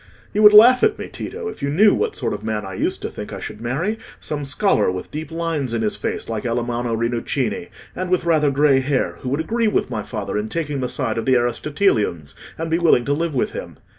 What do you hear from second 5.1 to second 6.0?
deep lines in his